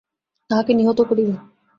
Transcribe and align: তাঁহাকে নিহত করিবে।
তাঁহাকে 0.49 0.71
নিহত 0.73 0.99
করিবে। 1.01 1.33